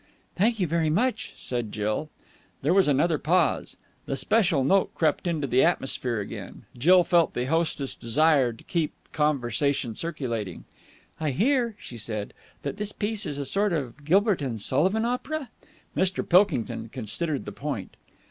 "Thank 0.33 0.59
you 0.59 0.65
very 0.65 0.89
much," 0.89 1.33
said 1.37 1.71
Jill. 1.71 2.09
There 2.63 2.73
was 2.73 2.87
another 2.87 3.19
pause. 3.19 3.77
The 4.07 4.15
social 4.15 4.63
note 4.63 4.95
crept 4.95 5.27
into 5.27 5.45
the 5.45 5.61
atmosphere 5.63 6.19
again. 6.19 6.63
Jill 6.75 7.03
felt 7.03 7.35
the 7.35 7.45
hostess' 7.45 7.95
desire 7.95 8.51
to 8.51 8.63
keep 8.63 8.93
conversation 9.11 9.93
circulating. 9.93 10.63
"I 11.19 11.29
hear," 11.29 11.75
she 11.77 11.99
said, 11.99 12.33
"that 12.63 12.77
this 12.77 12.93
piece 12.93 13.27
is 13.27 13.37
a 13.37 13.45
sort 13.45 13.73
of 13.73 14.03
Gilbert 14.03 14.41
and 14.41 14.59
Sullivan 14.59 15.05
opera." 15.05 15.51
Mr. 15.95 16.27
Pilkington 16.27 16.89
considered 16.89 17.45
the 17.45 17.51
point. 17.51 17.95